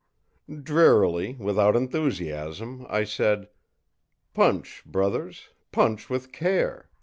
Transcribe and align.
î 0.49 0.63
Drearily, 0.63 1.35
without 1.35 1.75
enthusiasm, 1.75 2.87
I 2.89 3.03
said: 3.03 3.49
ìPunch 4.33 4.83
brothers, 4.83 5.49
punch 5.71 6.09
with 6.09 6.31
care! 6.31 6.89